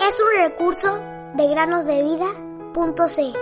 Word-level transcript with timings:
Es 0.00 0.20
un 0.20 0.28
recurso 0.36 0.96
de 1.34 1.48
granosdevida.cl. 1.48 3.38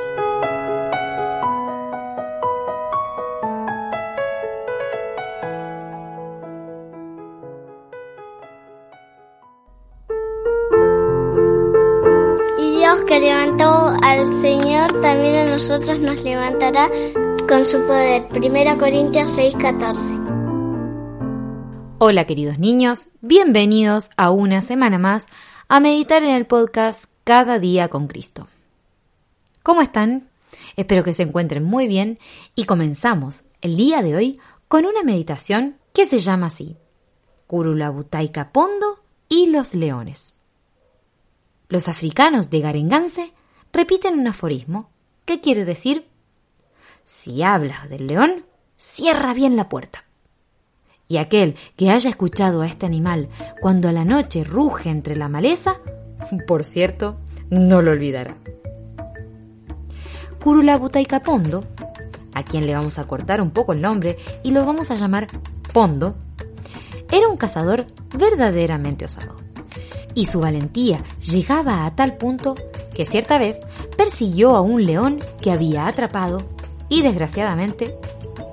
Que 13.07 13.21
levantó 13.21 13.94
al 14.03 14.33
Señor, 14.33 14.90
también 15.01 15.37
a 15.37 15.51
nosotros 15.53 16.01
nos 16.01 16.25
levantará 16.25 16.91
con 17.47 17.65
su 17.65 17.79
poder. 17.87 18.27
Primera 18.30 18.77
Corintios 18.77 19.29
6:14. 19.39 20.26
Hola 21.99 22.27
queridos 22.27 22.59
niños, 22.59 23.09
bienvenidos 23.23 24.11
a 24.19 24.31
una 24.31 24.61
semana 24.61 24.99
más 24.99 25.29
a 25.67 25.81
meditar 25.81 26.23
en 26.23 26.29
el 26.35 26.45
podcast 26.45 27.07
Cada 27.25 27.59
día 27.59 27.89
con 27.89 28.07
Cristo. 28.07 28.49
¿Cómo 29.63 29.81
están? 29.81 30.29
Espero 30.77 31.03
que 31.03 31.15
se 31.15 31.23
encuentren 31.23 31.65
muy 31.65 31.89
bien 31.89 32.19
y 32.55 32.67
comenzamos 32.67 33.45
el 33.63 33.79
día 33.79 34.03
de 34.03 34.15
hoy 34.15 34.41
con 34.69 34.85
una 34.85 35.03
meditación 35.05 35.79
que 35.95 36.05
se 36.05 36.19
llama 36.19 36.49
así, 36.49 36.77
Curulabutaika 37.47 38.53
Pondo 38.53 39.03
y 39.31 39.47
los 39.47 39.75
leones. 39.75 40.35
Los 41.71 41.89
africanos 41.89 42.51
de 42.51 42.61
Garenganse 42.61 43.33
repiten 43.73 44.21
un 44.21 44.27
aforismo 44.27 44.91
que 45.25 45.41
quiere 45.41 45.65
decir, 45.65 46.07
si 47.05 47.43
hablas 47.43 47.89
del 47.89 48.07
león, 48.07 48.45
cierra 48.77 49.33
bien 49.33 49.57
la 49.57 49.71
puerta 49.71 50.05
y 51.09 51.19
aquel 51.19 51.56
que 51.77 51.91
haya 51.91 52.10
escuchado 52.10 52.62
a 52.62 52.66
este 52.66 52.87
animal 52.87 53.29
cuando 53.60 53.93
la 53.93 54.04
noche 54.04 54.45
ruge 54.45 54.90
entre 54.90 55.16
la 55.16 55.29
maleza, 55.29 55.76
por 56.46 56.65
cierto, 56.65 57.18
no 57.51 57.82
lo 57.82 57.93
olvidará. 57.93 58.37
Curulabutaika 60.43 61.21
Pondo, 61.21 61.65
a 62.35 62.43
quien 62.43 62.66
le 62.66 62.74
vamos 62.74 62.98
a 62.98 63.04
cortar 63.04 63.40
un 63.40 63.51
poco 63.51 63.73
el 63.73 63.80
nombre 63.80 64.16
y 64.42 64.50
lo 64.50 64.64
vamos 64.64 64.90
a 64.90 64.94
llamar 64.94 65.26
Pondo, 65.72 66.14
era 67.10 67.28
un 67.28 67.36
cazador 67.36 67.86
verdaderamente 68.16 69.04
osado. 69.04 69.36
Y 70.14 70.26
su 70.26 70.41
valentía 70.41 71.04
llegaba 71.20 71.84
a 71.84 71.94
tal 71.94 72.16
punto 72.16 72.54
que 72.94 73.04
cierta 73.04 73.38
vez 73.38 73.60
persiguió 73.96 74.56
a 74.56 74.60
un 74.60 74.84
león 74.84 75.18
que 75.41 75.50
había 75.50 75.86
atrapado 75.86 76.38
y 76.88 77.02
desgraciadamente 77.02 77.96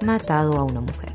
matado 0.03 0.57
a 0.57 0.63
una 0.63 0.81
mujer. 0.81 1.12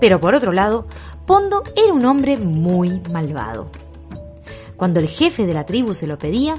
Pero 0.00 0.20
por 0.20 0.34
otro 0.34 0.52
lado, 0.52 0.86
Pondo 1.26 1.62
era 1.76 1.92
un 1.92 2.04
hombre 2.04 2.36
muy 2.36 3.00
malvado. 3.10 3.70
Cuando 4.76 5.00
el 5.00 5.08
jefe 5.08 5.46
de 5.46 5.54
la 5.54 5.64
tribu 5.64 5.94
se 5.94 6.06
lo 6.06 6.18
pedía, 6.18 6.54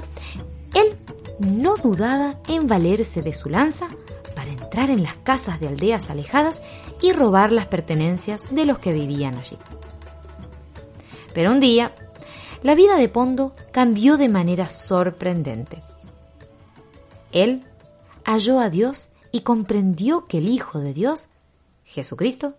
él 0.74 0.96
no 1.38 1.76
dudaba 1.76 2.36
en 2.48 2.66
valerse 2.66 3.22
de 3.22 3.32
su 3.32 3.48
lanza 3.48 3.88
para 4.34 4.50
entrar 4.50 4.90
en 4.90 5.02
las 5.02 5.16
casas 5.16 5.60
de 5.60 5.68
aldeas 5.68 6.10
alejadas 6.10 6.62
y 7.00 7.12
robar 7.12 7.52
las 7.52 7.66
pertenencias 7.66 8.54
de 8.54 8.64
los 8.64 8.78
que 8.78 8.92
vivían 8.92 9.36
allí. 9.36 9.56
Pero 11.34 11.52
un 11.52 11.60
día, 11.60 11.92
la 12.62 12.74
vida 12.74 12.96
de 12.96 13.08
Pondo 13.08 13.52
cambió 13.70 14.16
de 14.16 14.28
manera 14.28 14.70
sorprendente. 14.70 15.82
Él 17.32 17.64
halló 18.24 18.58
a 18.58 18.70
Dios 18.70 19.10
y 19.30 19.42
comprendió 19.42 20.26
que 20.26 20.38
el 20.38 20.48
Hijo 20.48 20.80
de 20.80 20.94
Dios, 20.94 21.28
Jesucristo, 21.84 22.54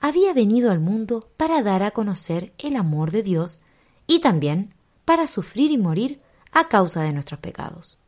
había 0.00 0.32
venido 0.32 0.70
al 0.70 0.80
mundo 0.80 1.28
para 1.36 1.62
dar 1.62 1.82
a 1.82 1.90
conocer 1.90 2.52
el 2.58 2.76
amor 2.76 3.10
de 3.10 3.22
Dios 3.22 3.60
y 4.06 4.20
también 4.20 4.74
para 5.04 5.26
sufrir 5.26 5.70
y 5.70 5.78
morir 5.78 6.20
a 6.52 6.68
causa 6.68 7.02
de 7.02 7.12
nuestros 7.12 7.40
pecados. 7.40 7.98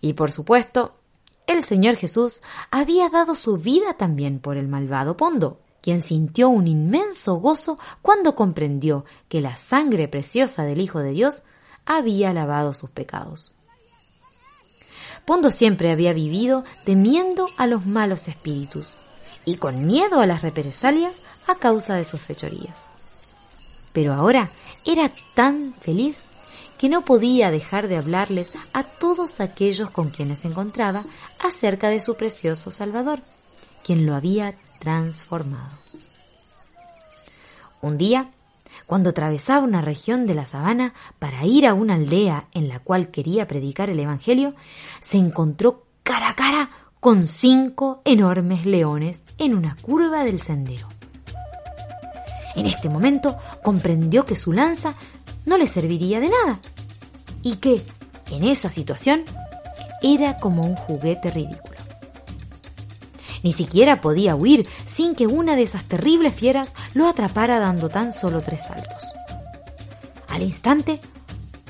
Y 0.00 0.12
por 0.12 0.30
supuesto, 0.30 0.94
el 1.46 1.64
Señor 1.64 1.96
Jesús 1.96 2.42
había 2.70 3.08
dado 3.08 3.34
su 3.34 3.56
vida 3.56 3.94
también 3.94 4.38
por 4.38 4.56
el 4.56 4.68
malvado 4.68 5.16
Pondo, 5.16 5.60
quien 5.80 6.02
sintió 6.02 6.48
un 6.48 6.66
inmenso 6.66 7.36
gozo 7.36 7.78
cuando 8.02 8.34
comprendió 8.34 9.04
que 9.28 9.40
la 9.40 9.56
sangre 9.56 10.08
preciosa 10.08 10.64
del 10.64 10.80
Hijo 10.80 10.98
de 11.00 11.12
Dios 11.12 11.44
había 11.86 12.32
lavado 12.32 12.74
sus 12.74 12.90
pecados. 12.90 13.52
Pondo 15.24 15.50
siempre 15.50 15.90
había 15.90 16.12
vivido 16.12 16.64
temiendo 16.84 17.46
a 17.56 17.66
los 17.66 17.86
malos 17.86 18.28
espíritus, 18.28 18.94
y 19.48 19.56
con 19.56 19.86
miedo 19.86 20.20
a 20.20 20.26
las 20.26 20.42
represalias 20.42 21.20
a 21.46 21.54
causa 21.54 21.94
de 21.94 22.04
sus 22.04 22.20
fechorías. 22.20 22.84
Pero 23.94 24.12
ahora 24.12 24.50
era 24.84 25.10
tan 25.34 25.72
feliz 25.72 26.24
que 26.76 26.90
no 26.90 27.00
podía 27.00 27.50
dejar 27.50 27.88
de 27.88 27.96
hablarles 27.96 28.52
a 28.74 28.82
todos 28.82 29.40
aquellos 29.40 29.90
con 29.90 30.10
quienes 30.10 30.40
se 30.40 30.48
encontraba 30.48 31.02
acerca 31.42 31.88
de 31.88 32.00
su 32.00 32.14
precioso 32.14 32.70
Salvador, 32.70 33.20
quien 33.84 34.04
lo 34.04 34.14
había 34.14 34.54
transformado. 34.80 35.78
Un 37.80 37.96
día, 37.96 38.30
cuando 38.86 39.10
atravesaba 39.10 39.64
una 39.64 39.80
región 39.80 40.26
de 40.26 40.34
la 40.34 40.44
sabana 40.44 40.92
para 41.18 41.46
ir 41.46 41.66
a 41.66 41.72
una 41.72 41.94
aldea 41.94 42.48
en 42.52 42.68
la 42.68 42.80
cual 42.80 43.10
quería 43.10 43.48
predicar 43.48 43.88
el 43.88 43.98
Evangelio, 43.98 44.54
se 45.00 45.16
encontró 45.16 45.86
cara 46.02 46.28
a 46.28 46.36
cara 46.36 46.70
con 47.00 47.26
cinco 47.26 48.02
enormes 48.04 48.66
leones 48.66 49.22
en 49.38 49.54
una 49.54 49.76
curva 49.80 50.24
del 50.24 50.40
sendero. 50.40 50.88
En 52.54 52.66
este 52.66 52.88
momento 52.88 53.36
comprendió 53.62 54.24
que 54.24 54.34
su 54.34 54.52
lanza 54.52 54.94
no 55.46 55.56
le 55.58 55.66
serviría 55.66 56.20
de 56.20 56.28
nada 56.28 56.58
y 57.42 57.56
que, 57.56 57.82
en 58.30 58.44
esa 58.44 58.68
situación, 58.68 59.22
era 60.02 60.38
como 60.38 60.62
un 60.64 60.74
juguete 60.74 61.30
ridículo. 61.30 61.78
Ni 63.42 63.52
siquiera 63.52 64.00
podía 64.00 64.34
huir 64.34 64.66
sin 64.84 65.14
que 65.14 65.28
una 65.28 65.54
de 65.54 65.62
esas 65.62 65.84
terribles 65.84 66.34
fieras 66.34 66.74
lo 66.94 67.08
atrapara 67.08 67.60
dando 67.60 67.88
tan 67.88 68.12
solo 68.12 68.40
tres 68.40 68.64
saltos. 68.64 69.04
Al 70.28 70.42
instante, 70.42 71.00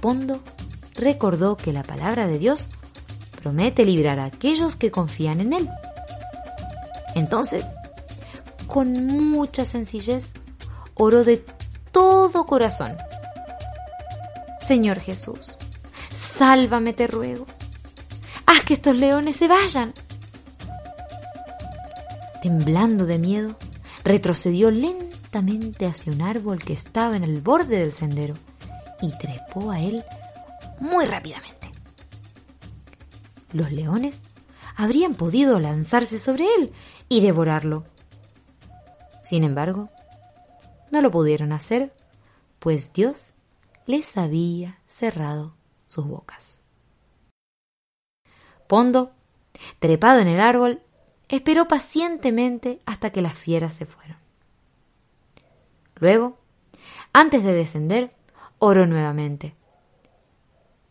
Pondo 0.01 0.41
recordó 0.95 1.57
que 1.57 1.73
la 1.73 1.83
palabra 1.83 2.27
de 2.27 2.39
Dios 2.39 2.69
promete 3.43 3.85
librar 3.85 4.21
a 4.21 4.27
aquellos 4.27 4.77
que 4.77 4.91
confían 4.91 5.41
en 5.41 5.53
Él. 5.53 5.69
Entonces, 7.15 7.75
con 8.67 9.07
mucha 9.07 9.65
sencillez, 9.65 10.33
oró 10.95 11.25
de 11.25 11.45
todo 11.93 12.45
corazón. 12.47 12.97
Señor 14.61 15.01
Jesús, 15.01 15.57
sálvame 16.13 16.93
te 16.93 17.07
ruego. 17.07 17.47
Haz 18.47 18.65
que 18.65 18.75
estos 18.75 18.97
leones 18.97 19.37
se 19.37 19.49
vayan. 19.49 19.95
Temblando 22.43 23.07
de 23.07 23.19
miedo, 23.19 23.57
retrocedió 24.05 24.71
lentamente 24.71 25.87
hacia 25.87 26.13
un 26.13 26.23
árbol 26.23 26.63
que 26.63 26.73
estaba 26.73 27.17
en 27.17 27.25
el 27.25 27.41
borde 27.41 27.79
del 27.79 27.93
sendero 27.93 28.35
y 29.01 29.17
trepó 29.19 29.71
a 29.71 29.81
él 29.81 30.05
muy 30.81 31.05
rápidamente 31.05 31.58
los 33.53 33.73
leones 33.73 34.25
habrían 34.77 35.15
podido 35.15 35.59
lanzarse 35.61 36.19
sobre 36.19 36.45
él 36.57 36.73
y 37.09 37.21
devorarlo. 37.21 37.85
Sin 39.23 39.45
embargo, 39.45 39.91
no 40.91 41.01
lo 41.03 41.11
pudieron 41.11 41.53
hacer, 41.53 41.93
pues 42.59 42.93
Dios 42.93 43.33
les 43.87 44.17
había 44.17 44.79
cerrado 44.87 45.55
sus 45.87 46.07
bocas. 46.07 46.61
Pondo, 48.67 49.13
trepado 49.79 50.21
en 50.21 50.29
el 50.29 50.41
árbol, 50.41 50.83
esperó 51.29 51.69
pacientemente 51.69 52.81
hasta 52.87 53.11
que 53.11 53.23
las 53.23 53.37
fieras 53.37 53.75
se 53.75 53.87
fueron. 53.87 54.17
Luego, 55.97 56.39
antes 57.13 57.43
de 57.43 57.53
descender, 57.53 58.15
oró 58.59 58.87
nuevamente. 58.87 59.55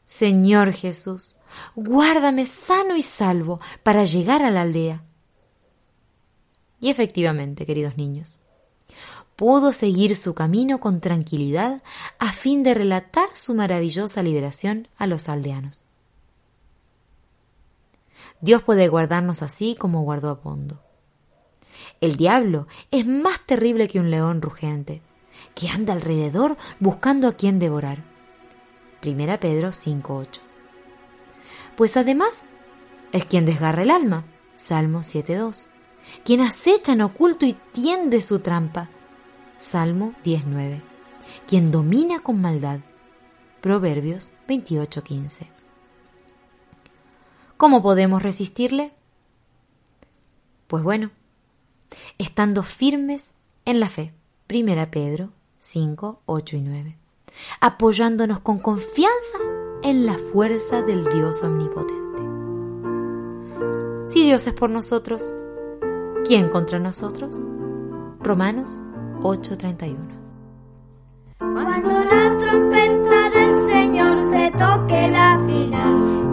Señor 0.05 0.73
Jesús, 0.73 1.36
guárdame 1.75 2.45
sano 2.45 2.95
y 2.95 3.01
salvo 3.01 3.59
para 3.83 4.03
llegar 4.03 4.43
a 4.43 4.51
la 4.51 4.61
aldea. 4.61 5.03
Y 6.79 6.89
efectivamente, 6.89 7.65
queridos 7.65 7.97
niños, 7.97 8.39
pudo 9.35 9.71
seguir 9.71 10.15
su 10.15 10.33
camino 10.33 10.79
con 10.79 10.99
tranquilidad 10.99 11.81
a 12.19 12.33
fin 12.33 12.63
de 12.63 12.73
relatar 12.73 13.29
su 13.35 13.53
maravillosa 13.53 14.21
liberación 14.23 14.87
a 14.97 15.07
los 15.07 15.29
aldeanos. 15.29 15.85
Dios 18.41 18.61
puede 18.63 18.87
guardarnos 18.87 19.41
así 19.41 19.75
como 19.75 20.03
guardó 20.03 20.29
a 20.29 20.41
Pondo. 20.41 20.81
El 22.01 22.15
diablo 22.17 22.67
es 22.91 23.05
más 23.05 23.39
terrible 23.45 23.87
que 23.87 23.99
un 23.99 24.11
león 24.11 24.41
rugente, 24.41 25.01
que 25.55 25.69
anda 25.69 25.93
alrededor 25.93 26.57
buscando 26.79 27.27
a 27.27 27.33
quien 27.33 27.59
devorar. 27.59 28.03
Primera 29.01 29.39
Pedro 29.39 29.69
5.8 29.69 30.46
pues 31.75 31.97
además 31.97 32.45
es 33.11 33.25
quien 33.25 33.45
desgarra 33.45 33.83
el 33.83 33.91
alma, 33.91 34.25
Salmo 34.53 34.99
7.2, 34.99 35.67
quien 36.23 36.41
acecha 36.41 36.93
en 36.93 37.01
oculto 37.01 37.45
y 37.45 37.53
tiende 37.53 38.21
su 38.21 38.39
trampa, 38.39 38.89
Salmo 39.57 40.13
19. 40.23 40.81
Quien 41.47 41.71
domina 41.71 42.19
con 42.19 42.41
maldad. 42.41 42.79
Proverbios 43.61 44.31
28:15. 44.47 45.47
¿Cómo 47.57 47.81
podemos 47.81 48.21
resistirle? 48.21 48.93
Pues 50.67 50.83
bueno, 50.83 51.11
estando 52.17 52.63
firmes 52.63 53.33
en 53.65 53.79
la 53.79 53.89
fe. 53.89 54.13
Primera 54.45 54.91
Pedro 54.91 55.31
5, 55.59 56.21
8 56.25 56.55
y 56.55 56.61
9. 56.61 56.97
Apoyándonos 57.59 58.39
con 58.39 58.59
confianza 58.59 59.37
en 59.83 60.05
la 60.05 60.17
fuerza 60.17 60.81
del 60.81 61.05
Dios 61.05 61.43
omnipotente. 61.43 62.23
Si 64.05 64.23
Dios 64.23 64.47
es 64.47 64.53
por 64.53 64.69
nosotros, 64.69 65.33
¿quién 66.25 66.49
contra 66.49 66.79
nosotros? 66.79 67.43
Romanos 68.19 68.81
8:31. 69.21 69.97
Cuando 71.39 71.89
la 71.89 72.37
trompeta 72.37 73.29
del 73.29 73.57
Señor 73.57 74.19
se 74.19 74.51
toque 74.51 75.07
la 75.09 75.39
final, 75.45 76.26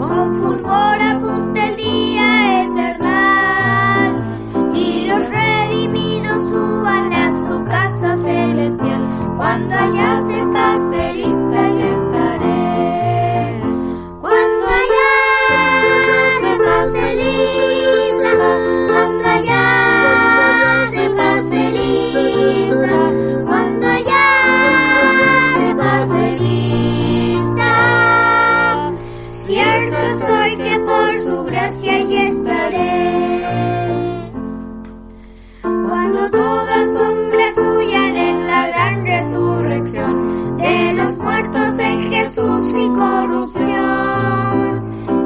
Jesús 42.34 42.74
y 42.74 42.88
corrupción. 42.88 43.70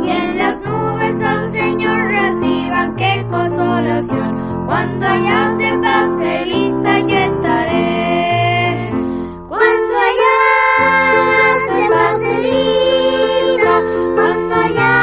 Y 0.04 0.10
en 0.10 0.36
las 0.36 0.60
nubes 0.60 1.18
al 1.22 1.50
Señor 1.50 2.10
reciban 2.10 2.96
qué 2.96 3.26
consolación. 3.30 4.66
Cuando 4.66 5.06
allá 5.06 5.56
se 5.58 5.78
pase 5.78 6.44
lista 6.44 7.00
yo 7.00 7.16
estaré. 7.16 8.92
Cuando 9.48 9.96
allá 10.10 10.36
se 11.72 11.88
pase 11.88 12.30
lista, 12.42 13.82
cuando 14.14 14.54
allá 14.54 14.94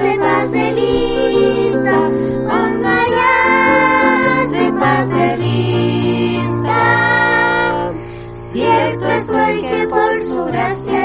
se 0.00 0.18
pase 0.18 0.72
lista, 0.72 1.96
cuando 2.48 2.88
allá 2.88 3.34
se 4.48 4.72
pase 4.72 5.36
lista. 5.36 6.80
Cierto 8.32 9.06
estoy 9.06 9.60
que 9.60 9.86
por 9.86 10.09
Gracias. 10.70 10.99